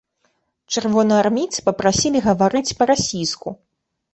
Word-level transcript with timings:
Чырвонаармейцы 0.75 1.65
папрасілі 1.67 2.25
гаварыць 2.29 2.75
па-расійску. 2.81 3.49